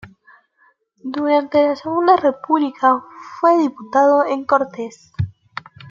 Durante 1.03 1.61
la 1.63 1.75
Segunda 1.75 2.15
República 2.15 3.03
fue 3.39 3.59
diputado 3.59 4.25
en 4.25 4.45
Cortes. 4.45 5.13